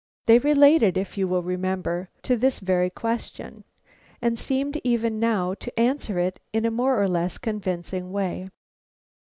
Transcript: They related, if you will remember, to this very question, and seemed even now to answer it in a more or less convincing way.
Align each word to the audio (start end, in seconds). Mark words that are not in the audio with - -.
They 0.25 0.39
related, 0.39 0.97
if 0.97 1.15
you 1.15 1.27
will 1.27 1.43
remember, 1.43 2.09
to 2.23 2.35
this 2.35 2.57
very 2.59 2.89
question, 2.89 3.63
and 4.19 4.39
seemed 4.39 4.81
even 4.83 5.19
now 5.19 5.53
to 5.53 5.79
answer 5.79 6.17
it 6.17 6.39
in 6.51 6.65
a 6.65 6.71
more 6.71 6.99
or 6.99 7.07
less 7.07 7.37
convincing 7.37 8.11
way. 8.11 8.49